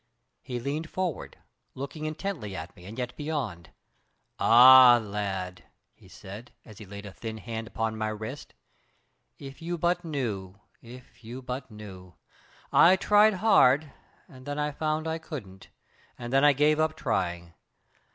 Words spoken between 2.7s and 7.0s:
me and yet beyond. "Ah! lad," he said, as he